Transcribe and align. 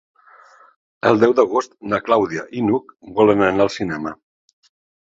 El 1.09 1.21
deu 1.25 1.35
d'agost 1.41 1.77
na 1.93 2.01
Clàudia 2.09 2.49
i 2.63 2.67
n'Hug 2.71 2.99
volen 3.21 3.49
anar 3.53 3.69
al 3.71 3.75
cinema. 3.79 4.21